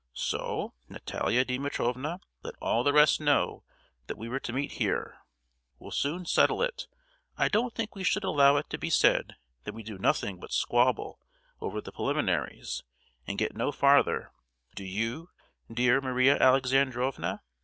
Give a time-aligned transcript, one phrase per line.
[0.15, 3.63] So Natalia Dimitrievna let all the rest know
[4.07, 5.19] that we were to meet here!
[5.77, 9.83] We'll soon settle it—I don't think we should allow it to be said that we
[9.83, 11.19] do nothing but 'squabble'
[11.59, 12.81] over the preliminaries
[13.27, 14.31] and get no farther,
[14.73, 15.29] do you,
[15.71, 17.43] dear Maria Alexandrovna?"